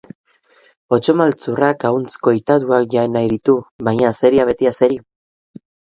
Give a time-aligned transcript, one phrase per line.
[0.95, 3.55] Otso maltzurrak ahuntz koitaduak jan nahi ditu,
[3.89, 4.99] baina azeria beti azeri!